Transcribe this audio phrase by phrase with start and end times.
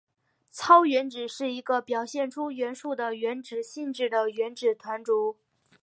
[0.51, 5.37] 超原子是一个表现出元素的原子性质的原子团簇。